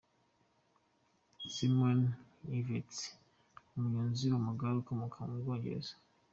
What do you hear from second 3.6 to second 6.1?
umunyozi w’amagare ukomoka mu Bwongereza.